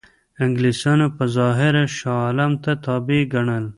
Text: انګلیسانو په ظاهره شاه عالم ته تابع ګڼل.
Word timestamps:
انګلیسانو 0.43 1.07
په 1.17 1.23
ظاهره 1.37 1.83
شاه 1.97 2.19
عالم 2.25 2.51
ته 2.63 2.71
تابع 2.85 3.21
ګڼل. 3.33 3.65